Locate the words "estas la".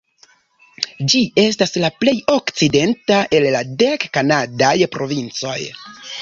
1.41-1.91